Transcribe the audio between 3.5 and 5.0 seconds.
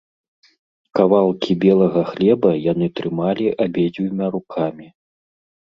абедзвюма рукамі.